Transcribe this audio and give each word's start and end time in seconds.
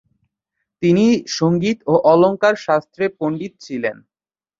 তিনি 0.81 1.05
সঙ্গীত 1.37 1.77
ও 1.87 1.93
অলঙ্কার 2.11 2.55
শাস্ত্রে 2.65 3.05
পণ্ডিত 3.19 3.53
ছিলেন। 3.65 3.97